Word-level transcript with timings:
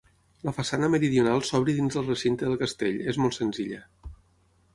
La 0.47 0.53
façana 0.59 0.87
meridional 0.93 1.43
s'obre 1.49 1.75
dins 1.81 1.99
del 1.99 2.07
recinte 2.13 2.49
del 2.49 2.59
castell, 2.63 2.99
és 3.13 3.21
molt 3.27 3.37
senzilla. 3.39 3.83